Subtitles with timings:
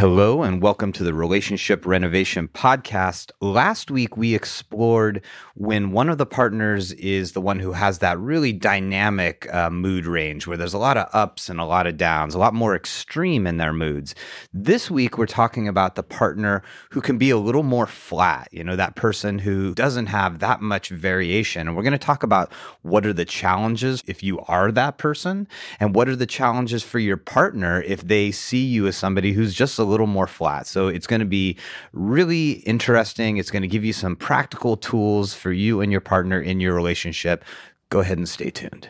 [0.00, 3.32] Hello, and welcome to the Relationship Renovation Podcast.
[3.42, 5.20] Last week, we explored
[5.56, 10.06] when one of the partners is the one who has that really dynamic uh, mood
[10.06, 12.74] range where there's a lot of ups and a lot of downs, a lot more
[12.74, 14.14] extreme in their moods.
[14.54, 16.62] This week, we're talking about the partner
[16.92, 20.62] who can be a little more flat, you know, that person who doesn't have that
[20.62, 21.68] much variation.
[21.68, 25.46] And we're going to talk about what are the challenges if you are that person,
[25.78, 29.52] and what are the challenges for your partner if they see you as somebody who's
[29.52, 30.66] just a little more flat.
[30.66, 31.56] So it's going to be
[31.92, 33.36] really interesting.
[33.36, 36.74] It's going to give you some practical tools for you and your partner in your
[36.74, 37.44] relationship.
[37.90, 38.88] Go ahead and stay tuned.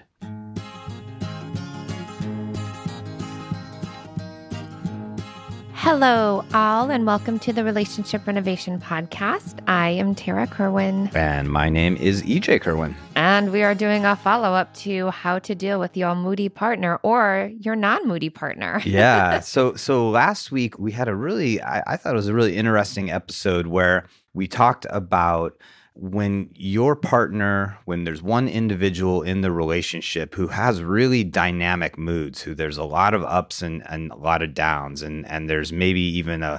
[5.82, 9.60] Hello, all, and welcome to the Relationship Renovation Podcast.
[9.66, 11.10] I am Tara Kerwin.
[11.14, 12.94] And my name is EJ Kerwin.
[13.16, 17.00] And we are doing a follow up to how to deal with your moody partner
[17.02, 18.82] or your non moody partner.
[18.84, 19.40] yeah.
[19.40, 22.58] So, so last week we had a really, I, I thought it was a really
[22.58, 25.56] interesting episode where we talked about
[26.00, 32.40] when your partner, when there's one individual in the relationship who has really dynamic moods,
[32.40, 35.72] who there's a lot of ups and, and a lot of downs, and and there's
[35.72, 36.58] maybe even a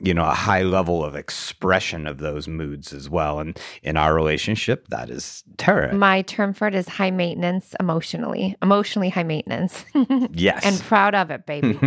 [0.00, 3.38] you know a high level of expression of those moods as well.
[3.38, 8.56] And in our relationship, that is Tara My term for it is high maintenance emotionally,
[8.62, 9.84] emotionally high maintenance.
[10.32, 11.78] yes, and proud of it, baby.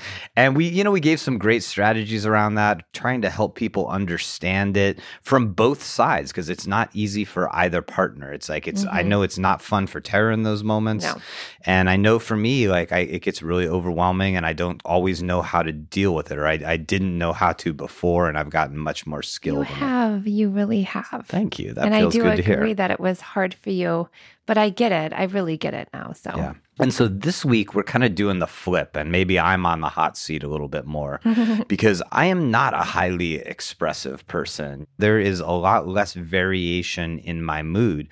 [0.36, 3.86] and we, you know, we gave some great strategies around that, trying to help people
[3.88, 8.32] understand it from both sides because it's not easy for either partner.
[8.32, 8.96] It's like it's mm-hmm.
[8.96, 11.04] I know it's not fun for Tara in those moments.
[11.04, 11.16] No.
[11.64, 15.22] And I know for me, like I it gets really overwhelming and I don't always
[15.22, 18.38] know how to deal with it or I, I didn't know how to before and
[18.38, 19.68] I've gotten much more skilled.
[19.68, 20.26] You have.
[20.26, 21.26] You really have.
[21.26, 21.72] Thank you.
[21.72, 24.08] That and feels I do good agree that it was hard for you,
[24.46, 25.12] but I get it.
[25.12, 26.12] I really get it now.
[26.12, 26.54] So yeah.
[26.80, 29.88] And so this week we're kind of doing the flip, and maybe I'm on the
[29.88, 31.20] hot seat a little bit more
[31.68, 34.86] because I am not a highly expressive person.
[34.96, 38.08] There is a lot less variation in my mood.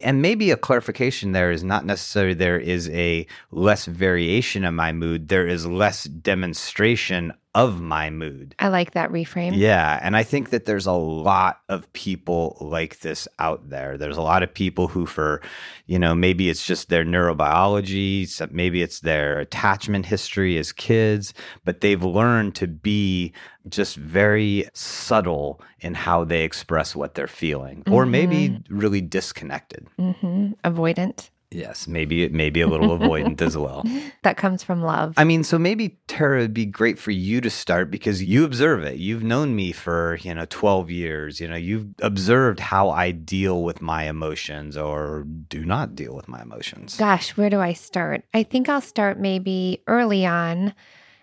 [0.00, 4.92] And maybe a clarification there is not necessarily there is a less variation in my
[4.92, 8.54] mood, there is less demonstration of my mood.
[8.58, 9.52] I like that reframe.
[9.54, 9.98] Yeah.
[10.02, 13.96] And I think that there's a lot of people like this out there.
[13.96, 15.40] There's a lot of people who, for,
[15.86, 21.32] you know, maybe it's just their neurobiology, maybe it's their attachment history as kids,
[21.64, 23.32] but they've learned to be
[23.68, 27.92] just very subtle in how they express what they're feeling, mm-hmm.
[27.92, 28.78] or maybe mm-hmm.
[28.78, 29.86] really disconnected.
[29.98, 30.52] Mm-hmm.
[30.64, 31.30] Avoidant.
[31.50, 33.84] Yes, maybe maybe a little avoidant as well.
[34.22, 35.14] That comes from love.
[35.16, 38.82] I mean, so maybe Tara would be great for you to start because you observe
[38.82, 38.96] it.
[38.96, 41.40] You've known me for, you know, 12 years.
[41.40, 46.26] You know, you've observed how I deal with my emotions or do not deal with
[46.26, 46.96] my emotions.
[46.96, 48.24] Gosh, where do I start?
[48.34, 50.74] I think I'll start maybe early on.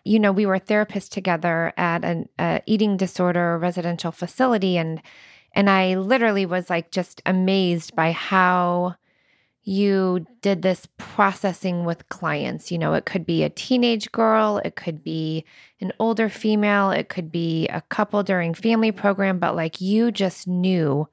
[0.03, 2.29] You know, we were therapists together at an
[2.65, 5.01] eating disorder residential facility and
[5.55, 8.95] and I literally was like just amazed by how
[9.63, 12.71] you did this processing with clients.
[12.71, 15.45] You know, it could be a teenage girl, it could be
[15.79, 20.47] an older female, it could be a couple during family program, but like you just
[20.47, 21.07] knew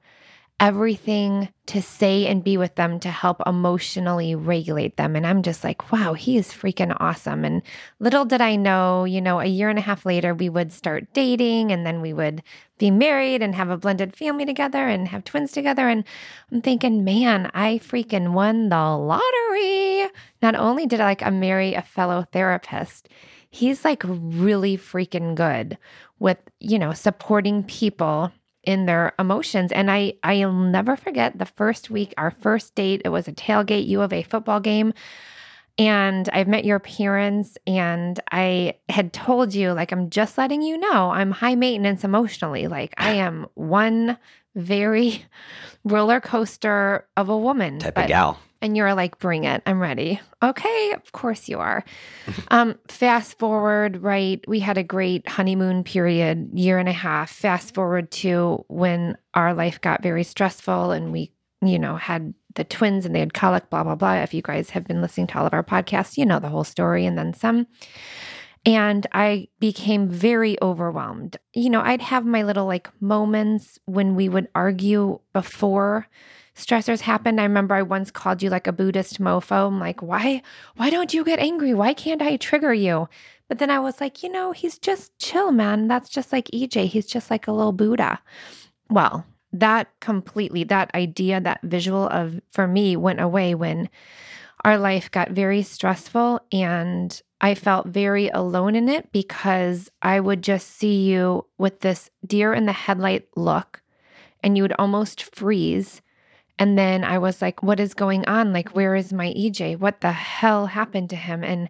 [0.61, 5.15] everything to say and be with them to help emotionally regulate them.
[5.15, 7.43] And I'm just like, wow, he is freaking awesome.
[7.43, 7.63] And
[7.99, 11.11] little did I know, you know, a year and a half later, we would start
[11.13, 12.43] dating and then we would
[12.77, 15.89] be married and have a blended family together and have twins together.
[15.89, 16.03] And
[16.51, 20.11] I'm thinking, man, I freaking won the lottery.
[20.43, 23.09] Not only did I like I marry a fellow therapist,
[23.49, 25.79] he's like really freaking good
[26.19, 28.31] with, you know, supporting people
[28.63, 29.71] in their emotions.
[29.71, 33.01] And I I'll never forget the first week, our first date.
[33.05, 34.93] It was a tailgate U of A football game.
[35.77, 40.77] And I've met your parents, and I had told you, like, I'm just letting you
[40.77, 42.67] know I'm high maintenance emotionally.
[42.67, 44.17] Like, I am one
[44.53, 45.25] very
[45.83, 47.79] roller coaster of a woman.
[47.79, 48.39] Type but, of gal.
[48.61, 49.63] And you're like, bring it.
[49.65, 50.19] I'm ready.
[50.43, 51.83] Okay, of course you are.
[52.49, 54.43] um, fast forward, right?
[54.47, 57.31] We had a great honeymoon period, year and a half.
[57.31, 61.31] Fast forward to when our life got very stressful and we,
[61.61, 64.15] you know, had the twins and they had colic, blah, blah, blah.
[64.15, 66.63] If you guys have been listening to all of our podcasts, you know the whole
[66.63, 67.67] story and then some.
[68.65, 71.37] And I became very overwhelmed.
[71.53, 76.07] You know, I'd have my little like moments when we would argue before
[76.55, 77.39] stressors happened.
[77.39, 79.67] I remember I once called you like a Buddhist mofo.
[79.67, 80.41] I'm like, why,
[80.75, 81.73] why don't you get angry?
[81.73, 83.07] Why can't I trigger you?
[83.47, 85.87] But then I was like, you know, he's just chill, man.
[85.87, 86.87] That's just like EJ.
[86.87, 88.19] He's just like a little Buddha.
[88.89, 93.89] Well, that completely, that idea, that visual of for me went away when
[94.63, 100.43] our life got very stressful and I felt very alone in it because I would
[100.43, 103.81] just see you with this deer in the headlight look
[104.43, 106.01] and you would almost freeze.
[106.61, 108.53] And then I was like, what is going on?
[108.53, 109.79] Like, where is my EJ?
[109.79, 111.43] What the hell happened to him?
[111.43, 111.67] And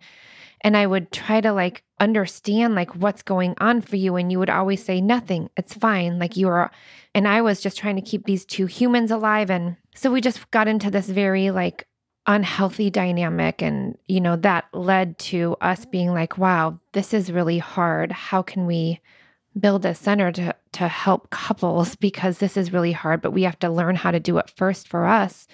[0.60, 4.38] and I would try to like understand like what's going on for you and you
[4.38, 5.50] would always say nothing.
[5.56, 6.20] It's fine.
[6.20, 6.72] Like you are
[7.16, 10.52] and I was just trying to keep these two humans alive and so we just
[10.52, 11.88] got into this very like
[12.28, 17.58] unhealthy dynamic and you know that led to us being like wow this is really
[17.60, 19.00] hard how can we
[19.60, 23.60] build a center to to help couples because this is really hard but we have
[23.60, 25.48] to learn how to do it first for us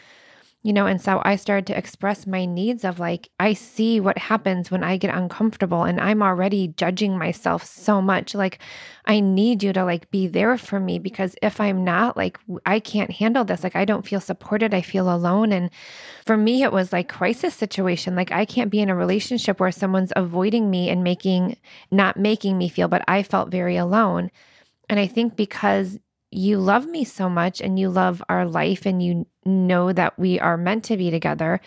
[0.63, 4.17] you know and so i started to express my needs of like i see what
[4.17, 8.35] happens when i get uncomfortable and i'm already judging myself so much.
[8.35, 8.59] Like
[9.05, 12.79] i need you to like be there for me because if i'm not like i
[12.79, 13.63] can't handle this.
[13.63, 14.73] Like i don't feel supported.
[14.73, 15.53] I feel alone.
[15.53, 15.69] And
[16.25, 18.15] for me it was like crisis situation.
[18.15, 21.57] Like i can't be in a relationship where someone's avoiding me and making
[21.91, 24.31] not making me feel but i felt very alone.
[24.89, 25.99] And i think because
[26.29, 30.39] you love me so much and you love our life and you know that we
[30.39, 31.61] are meant to be together,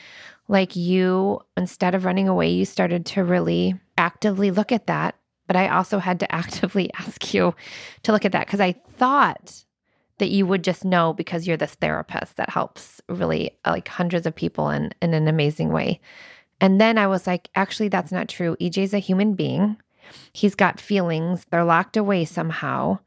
[0.49, 5.15] like you, instead of running away, you started to really actively look at that.
[5.47, 7.55] But I also had to actively ask you
[8.03, 9.65] to look at that because I thought
[10.19, 14.35] that you would just know because you're this therapist that helps really like hundreds of
[14.35, 16.00] people in, in an amazing way.
[16.61, 18.55] And then I was like, actually, that's not true.
[18.61, 19.79] EJ's a human being.
[20.32, 22.99] He's got feelings, they're locked away somehow.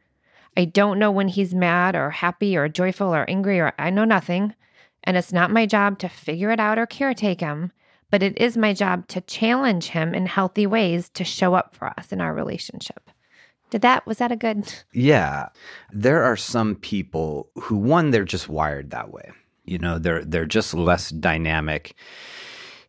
[0.55, 4.05] I don't know when he's mad or happy or joyful or angry or I know
[4.05, 4.53] nothing.
[5.03, 7.71] And it's not my job to figure it out or caretake him,
[8.09, 11.87] but it is my job to challenge him in healthy ways to show up for
[11.97, 13.09] us in our relationship.
[13.69, 14.71] Did that, was that a good?
[14.93, 15.49] Yeah.
[15.91, 19.31] There are some people who, one, they're just wired that way.
[19.65, 21.95] You know, they're, they're just less dynamic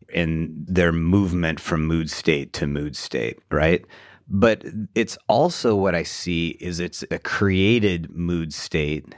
[0.09, 3.83] in their movement from mood state to mood state, right?
[4.27, 9.15] But it's also what I see is it's a created mood state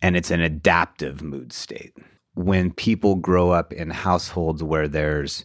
[0.00, 1.96] and it's an adaptive mood state.
[2.34, 5.44] When people grow up in households where there's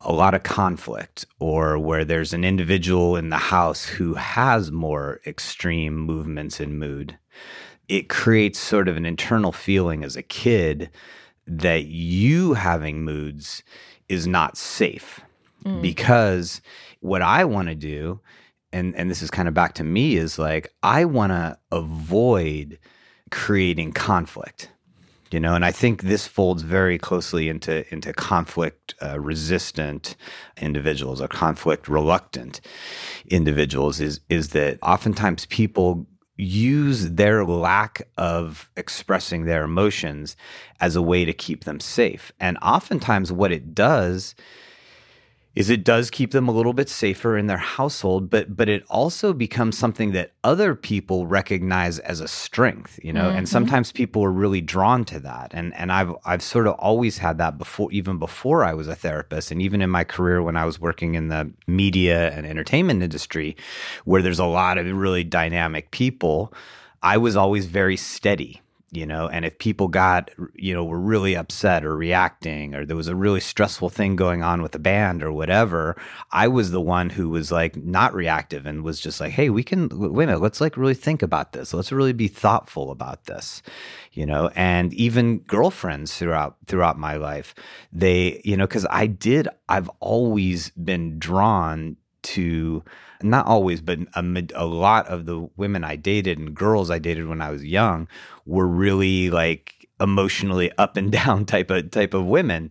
[0.00, 5.20] a lot of conflict or where there's an individual in the house who has more
[5.26, 7.18] extreme movements in mood,
[7.88, 10.90] it creates sort of an internal feeling as a kid
[11.46, 13.62] that you having moods
[14.08, 15.20] is not safe
[15.64, 15.80] mm.
[15.82, 16.60] because
[17.00, 18.20] what I want to do,
[18.72, 22.78] and and this is kind of back to me, is like I want to avoid
[23.30, 24.70] creating conflict
[25.30, 30.16] you know and i think this folds very closely into into conflict uh, resistant
[30.62, 32.62] individuals or conflict reluctant
[33.26, 36.06] individuals is is that oftentimes people
[36.38, 40.36] use their lack of expressing their emotions
[40.80, 42.32] as a way to keep them safe.
[42.38, 44.36] And oftentimes what it does
[45.58, 48.84] is it does keep them a little bit safer in their household but but it
[48.88, 53.24] also becomes something that other people recognize as a strength you know?
[53.24, 53.38] Mm-hmm.
[53.38, 55.52] and sometimes people are really drawn to that.
[55.54, 58.94] And and I've I've sort of always had that before even before I was a
[58.94, 63.02] therapist and even in my career when I was working in the media and entertainment
[63.02, 63.56] industry
[64.04, 66.52] where there's a lot of really dynamic people
[67.02, 68.60] I was always very steady
[68.90, 72.96] you know and if people got you know were really upset or reacting or there
[72.96, 75.94] was a really stressful thing going on with the band or whatever
[76.32, 79.62] i was the one who was like not reactive and was just like hey we
[79.62, 81.74] can wait a minute let's like really think about this.
[81.74, 83.62] Let's really be thoughtful about this
[84.12, 84.50] you know?
[84.56, 87.54] And even girlfriends throughout throughout my life
[87.92, 91.96] they you know cuz i did i've always been drawn
[92.34, 92.82] to
[93.22, 97.28] not always, but a, a, lot of the women I dated and girls I dated
[97.28, 98.06] when I was young
[98.46, 102.70] were really like emotionally up and down type of type of women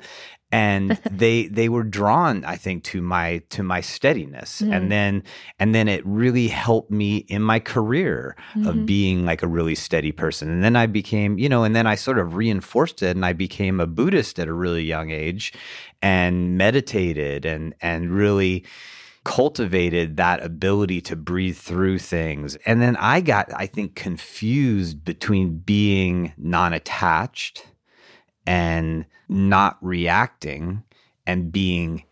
[0.51, 4.71] and they they were drawn i think to my to my steadiness mm-hmm.
[4.71, 5.23] and then
[5.59, 8.67] and then it really helped me in my career mm-hmm.
[8.67, 11.85] of being like a really steady person and then i became you know and then
[11.85, 15.53] i sort of reinforced it and i became a buddhist at a really young age
[16.01, 18.63] and meditated and and really
[19.27, 22.55] cultivated that ability to breathe through things.
[22.65, 27.67] And then I got, I think, confused between being non attached
[28.45, 30.83] and not reacting
[31.25, 32.05] and being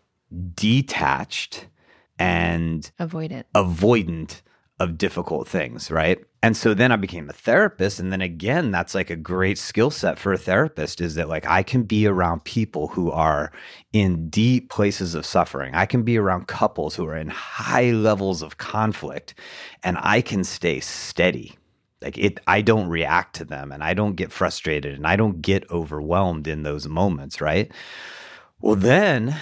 [0.54, 1.68] detached
[2.18, 4.42] and avoidant avoidant
[4.78, 6.18] of difficult things, right?
[6.42, 7.98] And so then I became a therapist.
[7.98, 11.46] And then again, that's like a great skill set for a therapist is that like
[11.46, 13.52] I can be around people who are
[13.92, 15.74] in deep places of suffering.
[15.74, 19.34] I can be around couples who are in high levels of conflict
[19.82, 21.56] and I can stay steady.
[22.02, 25.40] Like it, I don't react to them and I don't get frustrated and I don't
[25.40, 27.72] get overwhelmed in those moments, right?
[28.60, 29.36] Well, then,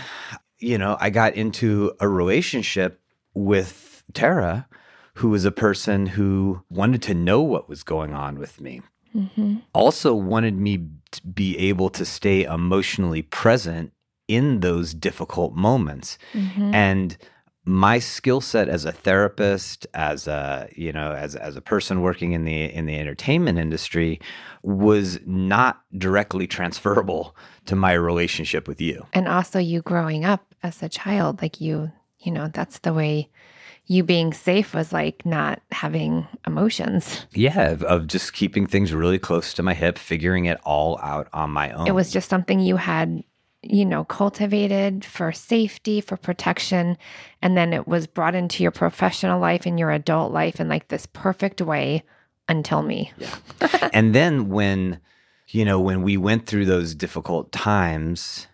[0.59, 3.01] you know, I got into a relationship
[3.35, 4.69] with Tara,
[5.15, 8.83] who was a person who wanted to know what was going on with me.
[9.15, 9.57] Mm-hmm.
[9.73, 13.93] Also, wanted me to be able to stay emotionally present
[14.27, 16.19] in those difficult moments.
[16.33, 16.75] Mm-hmm.
[16.75, 17.17] And
[17.65, 22.33] my skill set as a therapist as a you know as as a person working
[22.33, 24.21] in the in the entertainment industry
[24.63, 30.83] was not directly transferable to my relationship with you and also you growing up as
[30.83, 33.31] a child like you you know that's the way
[33.87, 39.19] you being safe was like not having emotions yeah of, of just keeping things really
[39.19, 42.61] close to my hip figuring it all out on my own it was just something
[42.61, 43.23] you had
[43.67, 46.97] you know, cultivated for safety, for protection.
[47.43, 50.89] And then it was brought into your professional life and your adult life in like
[50.89, 52.03] this perfect way
[52.49, 53.13] until me.
[53.19, 53.89] Yeah.
[53.93, 55.01] and then when,
[55.49, 58.47] you know, when we went through those difficult times,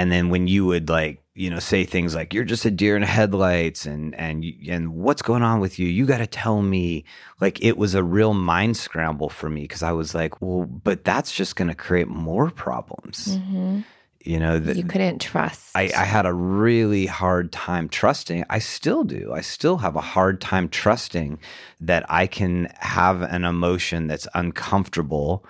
[0.00, 2.96] and then when you would like, you know, say things like "You're just a deer
[2.96, 5.88] in headlights," and and and what's going on with you?
[5.88, 7.04] You got to tell me.
[7.38, 11.04] Like it was a real mind scramble for me because I was like, well, but
[11.04, 13.36] that's just going to create more problems.
[13.36, 13.80] Mm-hmm
[14.22, 18.58] you know that you couldn't trust I, I, had a really hard time trusting i
[18.58, 21.38] still do i still have a hard time trusting
[21.80, 25.46] that i can have an emotion that's uncomfortable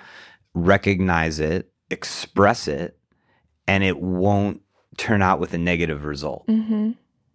[0.54, 2.96] recognize it express it
[3.66, 4.62] and it won't
[4.96, 6.92] turn out with a negative result mm-hmm.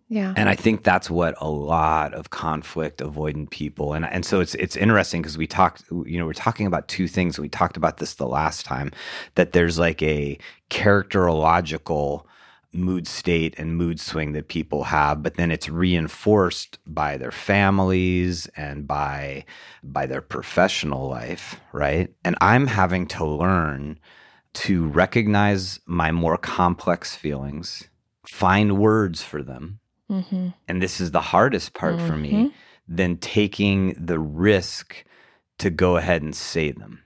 [0.07, 0.35] Yeah.
[0.37, 4.53] And I think that's what a lot of conflict avoidant people and and so it's
[4.55, 7.97] it's interesting because we talked you know we're talking about two things we talked about
[7.97, 8.91] this the last time
[9.33, 10.37] that there's like a
[10.69, 12.23] characterological
[12.71, 18.47] mood state and mood swing that people have but then it's reinforced by their families
[18.57, 19.43] and by
[19.81, 23.97] by their professional life right and i'm having to learn
[24.55, 27.87] to recognize my more complex feelings
[28.25, 30.49] find words for them Mm-hmm.
[30.67, 32.07] And this is the hardest part mm-hmm.
[32.07, 32.47] for me mm-hmm.
[32.87, 35.03] than taking the risk
[35.59, 37.01] to go ahead and say them.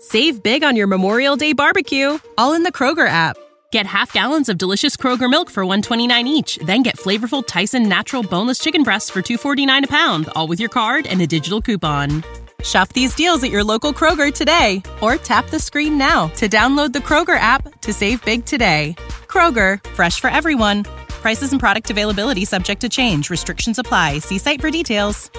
[0.00, 3.36] Save big on your Memorial Day barbecue, all in the Kroger app.
[3.70, 8.22] Get half gallons of delicious Kroger milk for 129 each, then get flavorful Tyson natural
[8.22, 12.24] boneless chicken breasts for 249 a pound, all with your card and a digital coupon.
[12.62, 16.92] Shop these deals at your local Kroger today or tap the screen now to download
[16.92, 18.94] the Kroger app to save big today.
[19.26, 20.84] Kroger, fresh for everyone.
[21.22, 23.30] Prices and product availability subject to change.
[23.30, 24.18] Restrictions apply.
[24.18, 25.30] See site for details.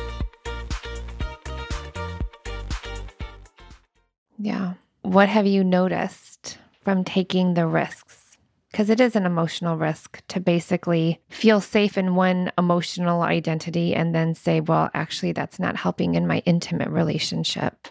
[4.38, 4.74] Yeah.
[5.04, 8.11] What have you noticed from taking the risks?
[8.72, 14.16] Because it is an emotional risk to basically feel safe in one emotional identity and
[14.16, 17.90] then say, well, actually, that's not helping in my intimate relationship.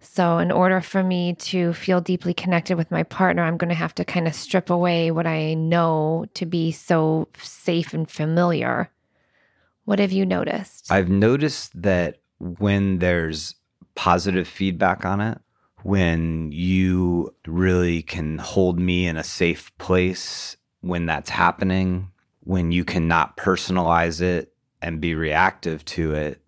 [0.00, 3.74] So, in order for me to feel deeply connected with my partner, I'm going to
[3.74, 8.90] have to kind of strip away what I know to be so safe and familiar.
[9.86, 10.90] What have you noticed?
[10.90, 13.54] I've noticed that when there's
[13.94, 15.38] positive feedback on it,
[15.84, 22.10] when you really can hold me in a safe place when that's happening,
[22.40, 26.40] when you cannot personalize it and be reactive to it,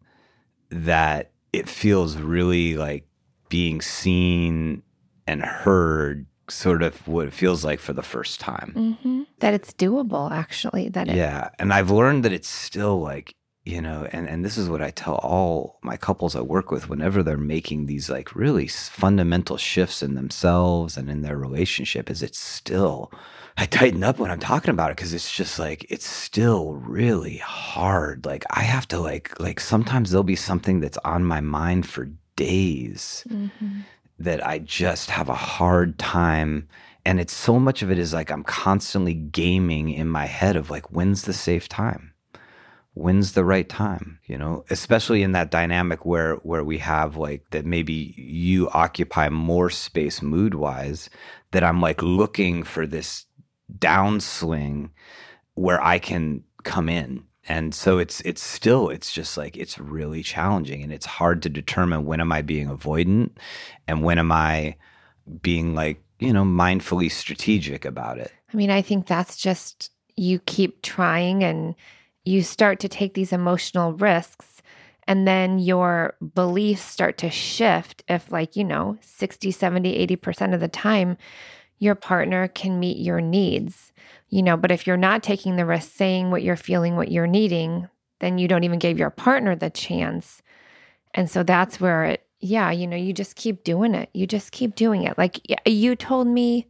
[0.70, 3.06] that it feels really like
[3.50, 4.82] being seen
[5.26, 8.72] and heard sort of what it feels like for the first time.
[8.74, 9.22] Mm-hmm.
[9.40, 10.88] That it's doable, actually.
[10.88, 13.34] That it- yeah, and I've learned that it's still like
[13.66, 16.88] you know, and and this is what I tell all my couples I work with
[16.88, 22.08] whenever they're making these like really fundamental shifts in themselves and in their relationship.
[22.08, 23.10] Is it's still
[23.56, 27.38] I tighten up when I'm talking about it because it's just like it's still really
[27.38, 28.24] hard.
[28.24, 32.08] Like I have to like like sometimes there'll be something that's on my mind for
[32.36, 33.80] days mm-hmm.
[34.20, 36.68] that I just have a hard time.
[37.04, 40.70] And it's so much of it is like I'm constantly gaming in my head of
[40.70, 42.12] like, when's the safe time?
[42.96, 44.18] When's the right time?
[44.24, 49.28] You know, especially in that dynamic where where we have like that maybe you occupy
[49.28, 51.10] more space mood wise,
[51.50, 53.26] that I'm like looking for this
[53.78, 54.90] downswing
[55.54, 60.22] where I can come in and so it's it's still it's just like it's really
[60.22, 63.30] challenging and it's hard to determine when am i being avoidant
[63.86, 64.76] and when am i
[65.42, 70.38] being like you know mindfully strategic about it i mean i think that's just you
[70.40, 71.74] keep trying and
[72.26, 74.62] you start to take these emotional risks
[75.08, 80.60] and then your beliefs start to shift if like you know 60 70 80% of
[80.60, 81.16] the time
[81.78, 83.92] your partner can meet your needs
[84.28, 87.26] you know, but if you're not taking the risk, saying what you're feeling, what you're
[87.26, 87.88] needing,
[88.20, 90.42] then you don't even give your partner the chance.
[91.14, 94.10] And so that's where it, yeah, you know, you just keep doing it.
[94.14, 95.16] You just keep doing it.
[95.16, 96.66] Like you told me,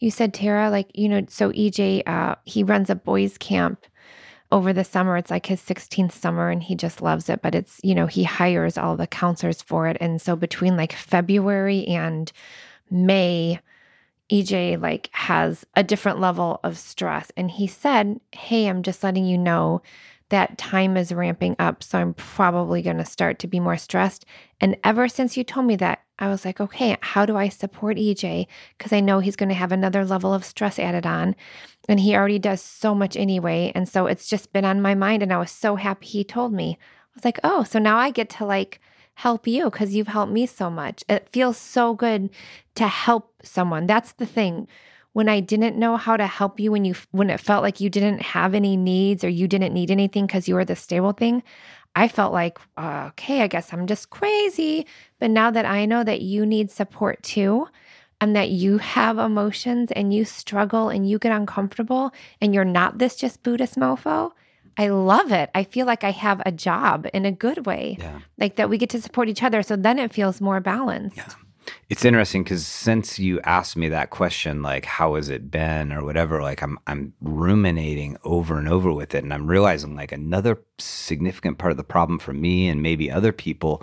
[0.00, 3.86] You said Tara, like you know, so EJ, uh, he runs a boys' camp
[4.54, 5.16] over the summer.
[5.16, 7.42] It's like his 16th summer, and he just loves it.
[7.42, 10.92] But it's you know he hires all the counselors for it, and so between like
[10.92, 12.32] February and
[12.88, 13.58] May,
[14.30, 17.32] EJ like has a different level of stress.
[17.36, 19.82] And he said, Hey, I'm just letting you know
[20.30, 21.82] that time is ramping up.
[21.82, 24.24] So I'm probably going to start to be more stressed.
[24.60, 27.96] And ever since you told me that, I was like, okay, how do I support
[27.96, 28.46] EJ?
[28.78, 31.34] Because I know he's going to have another level of stress added on.
[31.88, 33.72] And he already does so much anyway.
[33.74, 35.22] And so it's just been on my mind.
[35.22, 36.78] And I was so happy he told me.
[36.80, 38.80] I was like, oh, so now I get to like,
[39.14, 41.04] help you because you've helped me so much.
[41.08, 42.30] It feels so good
[42.74, 43.86] to help someone.
[43.86, 44.68] That's the thing.
[45.12, 47.88] When I didn't know how to help you when you when it felt like you
[47.88, 51.44] didn't have any needs or you didn't need anything because you were the stable thing,
[51.94, 54.86] I felt like, uh, okay, I guess I'm just crazy.
[55.20, 57.68] But now that I know that you need support too,
[58.24, 62.96] and that you have emotions and you struggle and you get uncomfortable and you're not
[62.96, 64.32] this just Buddhist mofo,
[64.78, 65.50] I love it.
[65.54, 68.20] I feel like I have a job in a good way, yeah.
[68.38, 69.62] like that we get to support each other.
[69.62, 71.18] So then it feels more balanced.
[71.18, 71.34] Yeah.
[71.90, 76.02] It's interesting because since you asked me that question, like how has it been or
[76.02, 80.62] whatever, like I'm I'm ruminating over and over with it, and I'm realizing like another
[80.78, 83.82] significant part of the problem for me and maybe other people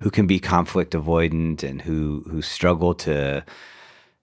[0.00, 3.44] who can be conflict avoidant and who who struggle to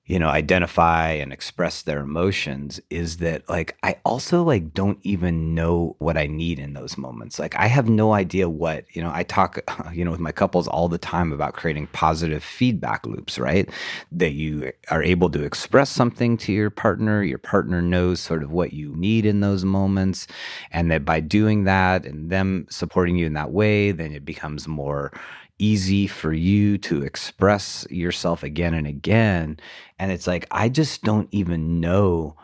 [0.09, 5.53] you know identify and express their emotions is that like i also like don't even
[5.53, 7.37] know what i need in those moments.
[7.37, 9.59] Like i have no idea what you know i talk
[9.93, 13.69] you know with my couples all the time about creating positive feedback loops right?
[14.11, 18.51] That you are able to express something to your partner your partner knows sort of
[18.51, 20.25] what you need in those moments
[20.71, 24.67] and that by doing that and them supporting you in that way then it becomes
[24.67, 25.11] more
[25.59, 29.59] easy for you to express yourself again and again.
[29.99, 32.35] And it's like, I just don't even know.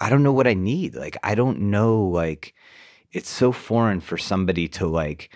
[0.00, 0.94] I don't know what I need.
[0.94, 2.54] Like, I don't know, like,
[3.12, 5.30] it's so foreign for somebody to like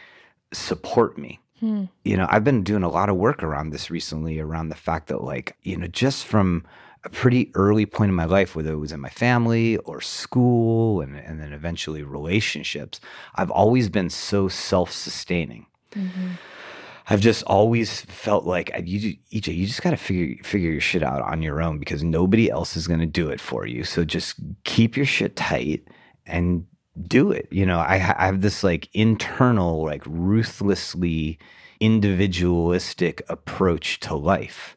[0.52, 1.38] support me.
[1.60, 1.84] Hmm.
[2.04, 5.08] You know, I've been doing a lot of work around this recently, around the fact
[5.08, 6.64] that, like, you know, just from
[7.04, 11.00] a pretty early point in my life, whether it was in my family or school
[11.00, 13.00] and, and then eventually relationships,
[13.34, 15.66] I've always been so self sustaining.
[15.92, 16.32] Mm-hmm.
[17.10, 21.02] I've just always felt like you, EJ, you just got to figure figure your shit
[21.02, 23.82] out on your own because nobody else is going to do it for you.
[23.84, 25.88] So just keep your shit tight
[26.26, 26.66] and
[27.00, 27.48] do it.
[27.50, 31.38] You know, I, I have this like internal, like ruthlessly
[31.80, 34.76] individualistic approach to life.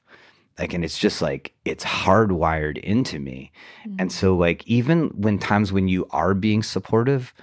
[0.59, 3.51] Like, and it's just like it's hardwired into me.
[3.81, 3.95] Mm-hmm.
[3.99, 7.33] And so, like, even when times when you are being supportive,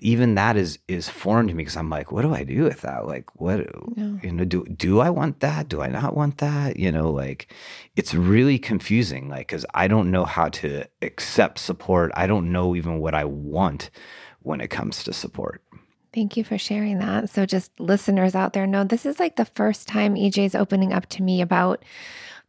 [0.00, 2.82] even that is is foreign to me because I'm like, what do I do with
[2.82, 3.06] that?
[3.06, 3.60] Like, what
[3.96, 4.18] no.
[4.22, 5.68] you know, do do I want that?
[5.68, 6.76] Do I not want that?
[6.76, 7.52] You know, like
[7.96, 9.28] it's really confusing.
[9.28, 12.12] Like, because I don't know how to accept support.
[12.14, 13.90] I don't know even what I want
[14.40, 15.62] when it comes to support.
[16.12, 17.28] Thank you for sharing that.
[17.30, 21.06] So, just listeners out there know this is like the first time EJ's opening up
[21.10, 21.84] to me about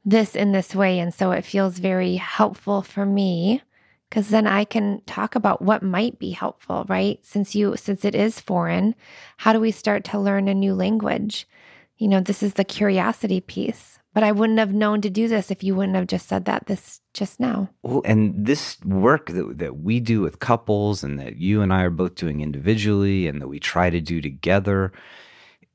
[0.06, 1.00] this in this way.
[1.00, 3.62] And so it feels very helpful for me
[4.10, 7.20] because then I can talk about what might be helpful, right?
[7.24, 8.96] Since you since it is foreign,
[9.38, 11.48] how do we start to learn a new language?
[11.98, 14.00] You know, this is the curiosity piece.
[14.14, 16.66] But I wouldn't have known to do this if you wouldn't have just said that
[16.66, 17.70] this just now.
[17.84, 21.84] Well, and this work that that we do with couples and that you and I
[21.84, 24.92] are both doing individually and that we try to do together,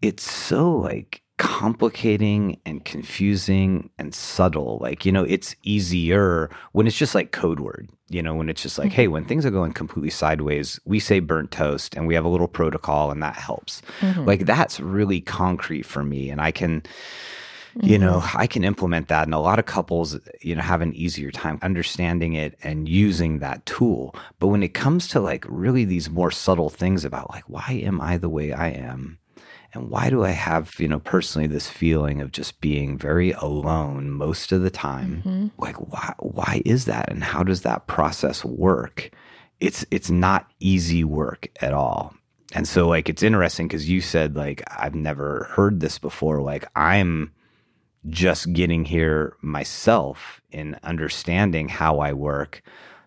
[0.00, 4.78] it's so like complicating and confusing and subtle.
[4.80, 8.62] Like, you know, it's easier when it's just like code word, you know, when it's
[8.62, 8.94] just like, mm-hmm.
[8.94, 12.28] hey, when things are going completely sideways, we say burnt toast and we have a
[12.28, 13.82] little protocol and that helps.
[13.98, 14.24] Mm-hmm.
[14.24, 16.30] Like, that's really concrete for me.
[16.30, 17.88] And I can, mm-hmm.
[17.88, 18.22] you know.
[18.34, 19.24] I can implement that.
[19.24, 23.40] And a lot of couples, you know, have an easier time understanding it and using
[23.40, 24.14] that tool.
[24.38, 28.00] But when it comes to like really these more subtle things about like, why am
[28.00, 29.18] I the way I am?
[29.74, 34.10] And why do I have, you know, personally this feeling of just being very alone
[34.10, 35.22] most of the time?
[35.24, 35.46] Mm-hmm.
[35.58, 39.10] Like why why is that and how does that process work?
[39.60, 42.14] It's it's not easy work at all.
[42.54, 46.66] And so like it's interesting cuz you said like I've never heard this before like
[46.76, 47.32] I'm
[48.08, 52.62] just getting here myself in understanding how I work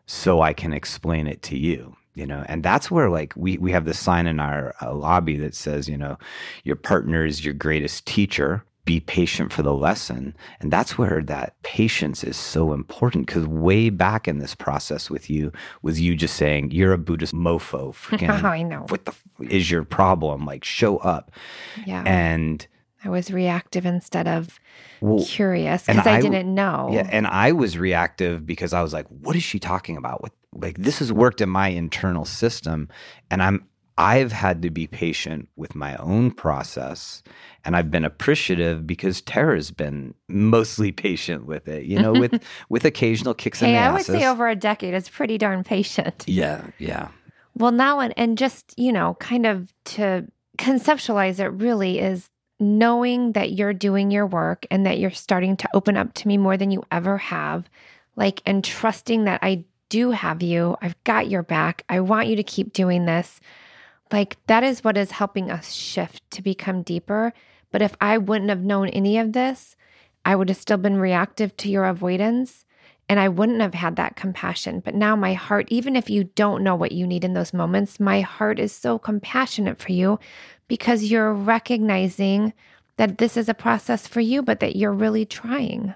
[0.08, 3.72] so I can explain it to you you know and that's where like we we
[3.72, 6.18] have this sign in our uh, lobby that says you know
[6.64, 8.64] your partner is your greatest teacher.
[8.86, 10.36] Be patient for the lesson.
[10.60, 15.28] And that's where that patience is so important because way back in this process with
[15.28, 15.52] you
[15.82, 18.86] was you just saying you're a buddhist mofo freaking i know.
[18.90, 20.46] what the f- is your problem?
[20.46, 21.32] Like show up.
[21.88, 22.04] Yeah.
[22.06, 22.68] And
[23.06, 24.60] I was reactive instead of
[25.00, 26.90] Well, curious because I, I- didn't know.
[26.92, 30.34] Yeah, and I was reactive because I was like, "What is she talking about?" With
[30.54, 32.90] like, this has worked in my internal system,
[33.30, 37.24] and I'm I've had to be patient with my own process,
[37.64, 41.86] and I've been appreciative because Tara's been mostly patient with it.
[41.86, 44.94] You know, with with occasional kicks in hey, the I would say over a decade
[44.96, 46.24] is pretty darn patient.
[46.28, 47.10] yeah, yeah,
[47.56, 50.26] Well, now and, and just, you know, kind of to
[50.58, 55.70] conceptualize it really is knowing that you're doing your work and that you're starting to
[55.74, 57.70] open up to me more than you ever have.
[58.16, 60.78] Like, and trusting that I do have you.
[60.82, 61.84] I've got your back.
[61.90, 63.40] I want you to keep doing this.
[64.12, 67.34] Like, that is what is helping us shift to become deeper.
[67.72, 69.76] But if I wouldn't have known any of this,
[70.24, 72.66] I would have still been reactive to your avoidance
[73.08, 74.80] and I wouldn't have had that compassion.
[74.80, 78.00] But now my heart, even if you don't know what you need in those moments,
[78.00, 80.20] my heart is so compassionate for you
[80.68, 82.54] because you're recognizing
[82.98, 85.94] that this is a process for you, but that you're really trying.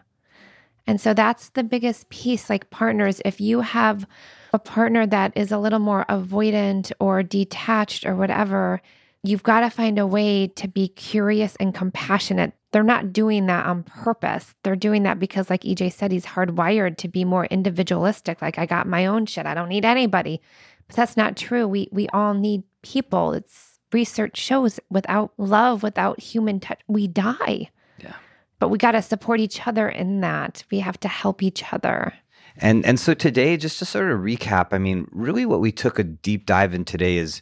[0.86, 2.50] And so that's the biggest piece.
[2.50, 4.08] Like partners, if you have
[4.54, 8.82] a partner that is a little more avoidant or detached or whatever,
[9.24, 12.54] you've got to find a way to be curious and compassionate.
[12.72, 14.56] They're not doing that on purpose.
[14.64, 18.42] They're doing that because, like EJ said, he's hardwired to be more individualistic.
[18.42, 19.46] Like, I got my own shit.
[19.46, 20.42] I don't need anybody.
[20.88, 21.68] But that's not true.
[21.68, 23.34] We we all need people.
[23.34, 27.69] It's research shows without love, without human touch, we die.
[27.99, 28.15] Yeah.
[28.60, 30.63] But we got to support each other in that.
[30.71, 32.13] We have to help each other.
[32.58, 35.97] And and so today, just to sort of recap, I mean, really what we took
[35.97, 37.41] a deep dive in today is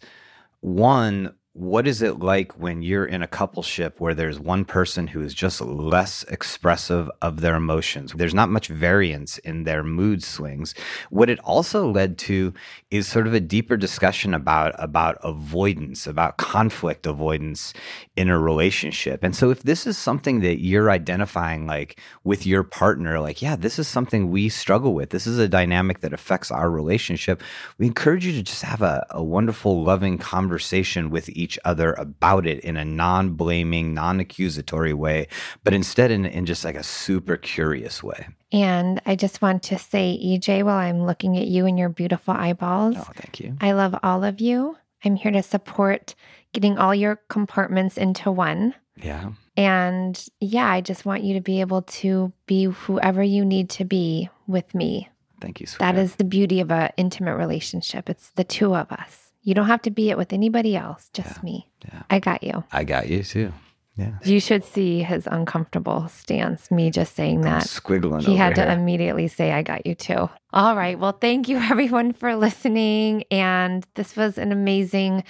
[0.61, 5.23] one, what is it like when you're in a coupleship where there's one person who
[5.23, 8.13] is just less expressive of their emotions?
[8.13, 10.75] There's not much variance in their mood swings.
[11.09, 12.53] What it also led to
[12.91, 17.73] is sort of a deeper discussion about about avoidance, about conflict avoidance
[18.15, 19.23] in a relationship.
[19.23, 23.55] And so if this is something that you're identifying like with your partner, like, yeah,
[23.55, 25.09] this is something we struggle with.
[25.09, 27.41] This is a dynamic that affects our relationship.
[27.79, 32.45] We encourage you to just have a, a wonderful, loving conversation with each other about
[32.47, 35.27] it in a non-blaming, non-accusatory way,
[35.63, 38.27] but instead in, in just like a super curious way.
[38.51, 42.33] And I just want to say, EJ, while I'm looking at you and your beautiful
[42.33, 43.55] eyeballs, Oh, thank you.
[43.61, 44.77] I love all of you.
[45.03, 46.15] I'm here to support
[46.53, 48.73] getting all your compartments into one.
[48.95, 49.31] Yeah.
[49.55, 53.85] And yeah, I just want you to be able to be whoever you need to
[53.85, 55.09] be with me.
[55.41, 55.95] Thank you, sweetheart.
[55.95, 58.09] That is the beauty of an intimate relationship.
[58.09, 59.26] It's the two of us.
[59.47, 61.69] You don't have to be it with anybody else, just me.
[61.85, 62.03] Yeah.
[62.09, 62.65] I got you.
[62.69, 63.53] I got you too.
[63.95, 64.11] Yeah.
[64.25, 67.63] You should see his uncomfortable stance, me just saying that.
[67.63, 70.29] Squiggling He had to immediately say, I got you too.
[70.51, 70.99] All right.
[70.99, 73.23] Well, thank you everyone for listening.
[73.31, 75.23] And this was an amazing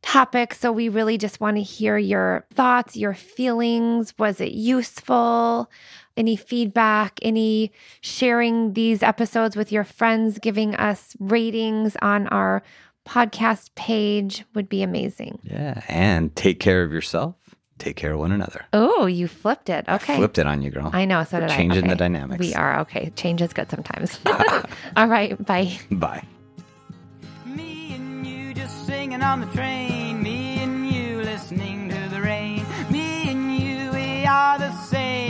[0.00, 0.54] topic.
[0.54, 4.14] So we really just want to hear your thoughts, your feelings.
[4.18, 5.70] Was it useful?
[6.16, 12.62] Any feedback, any sharing these episodes with your friends, giving us ratings on our
[13.10, 15.40] podcast page would be amazing.
[15.42, 15.82] Yeah.
[15.88, 17.34] And take care of yourself.
[17.78, 18.66] Take care of one another.
[18.74, 19.86] Oh, you flipped it.
[19.88, 20.16] Okay.
[20.16, 20.90] Flipped it on you, girl.
[20.92, 21.24] I know.
[21.24, 21.56] So We're did I.
[21.56, 21.98] changing the Okay.
[21.98, 22.38] dynamics.
[22.40, 22.80] We are.
[22.80, 23.10] Okay.
[23.16, 24.20] Change is good sometimes.
[24.96, 25.42] All right.
[25.44, 25.78] Bye.
[25.90, 26.22] Bye.
[27.46, 30.22] Me and you just singing on the train.
[30.22, 32.64] Me and you listening to the rain.
[32.90, 35.29] Me and you, we are the same.